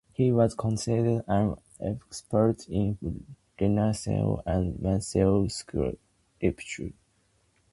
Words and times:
He 0.13 0.31
was 0.31 0.55
considered 0.55 1.23
an 1.27 1.57
expert 1.79 2.67
in 2.67 2.97
Renaissance 3.59 4.39
and 4.47 4.73
mannerist 4.79 5.51
sculpture. 5.59 6.93